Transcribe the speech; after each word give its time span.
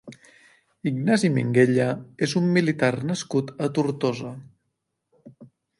Ignasi 0.91 1.29
Minguella 1.35 1.87
és 2.29 2.35
un 2.41 2.49
militar 2.57 2.91
nascut 3.11 3.55
a 3.67 3.73
Tortosa. 3.79 4.35